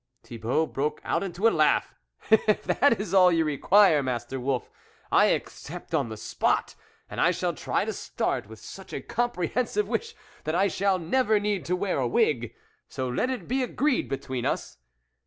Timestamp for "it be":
13.29-13.61